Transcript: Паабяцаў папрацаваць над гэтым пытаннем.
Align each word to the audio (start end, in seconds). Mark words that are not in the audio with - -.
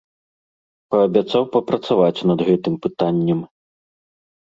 Паабяцаў 0.95 1.43
папрацаваць 1.57 2.25
над 2.33 2.39
гэтым 2.51 2.73
пытаннем. 2.89 3.49